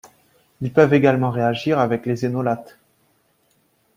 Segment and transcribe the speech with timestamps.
[0.61, 2.79] Ils peuvent également réagir avec les énolates.